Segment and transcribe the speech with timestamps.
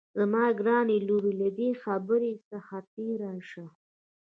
[0.19, 3.65] زما ګرانې لورې له دې خبرې څخه تېره شه